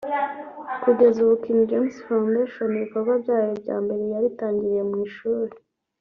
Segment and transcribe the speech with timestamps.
[0.83, 5.59] Kugeza ubu King James Foundation ibikorwa byayo bya mbere yabitangiriye mu ishuri ry’